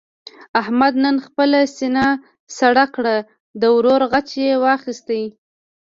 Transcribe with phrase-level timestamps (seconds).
[0.61, 2.07] احمد نن خپله سینه
[2.59, 3.15] سړه کړه.
[3.61, 5.07] د ورور غچ یې واخیست.